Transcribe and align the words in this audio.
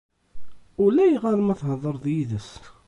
Ulayɣer 0.83 1.37
ma 1.41 1.55
thedreḍ 1.59 2.05
yid-s. 2.13 2.49